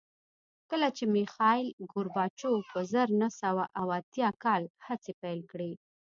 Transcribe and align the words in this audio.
کله 0.69 0.87
چې 0.97 1.03
میخایل 1.15 1.67
ګورباچوف 1.91 2.61
په 2.73 2.81
زر 2.91 3.07
نه 3.21 3.27
سوه 3.41 3.63
اووه 3.79 3.95
اتیا 4.01 4.29
کال 4.43 4.63
هڅې 4.87 5.11
پیل 5.21 5.39
کړې 5.51 5.71